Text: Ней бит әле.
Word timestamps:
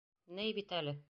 Ней 0.39 0.55
бит 0.59 0.75
әле. 0.81 0.99